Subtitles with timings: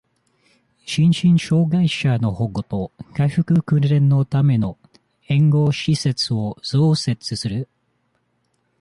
[0.83, 4.75] 心身障害者の保護と、回復訓練のための、
[5.27, 7.67] 援護施設を増設する。